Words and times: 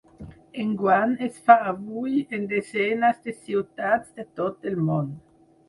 Enguany 0.61 1.13
es 1.27 1.37
fa 1.49 1.57
avui 1.73 2.17
en 2.39 2.49
desenes 2.55 3.21
de 3.29 3.37
ciutats 3.43 4.13
de 4.19 4.29
tot 4.43 4.69
el 4.73 4.83
món. 4.91 5.17